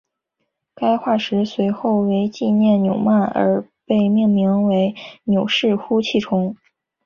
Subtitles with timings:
[0.73, 6.57] 该化石随后为纪念纽曼而被命名为纽氏呼气虫。